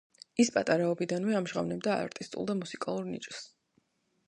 ის 0.43 0.49
პატარაობიდანვე 0.53 1.35
ამჟღავნებდა 1.41 1.99
არტისტულ 2.07 2.49
და 2.51 2.57
მუსიკალურ 2.63 3.09
ნიჭს. 3.13 3.45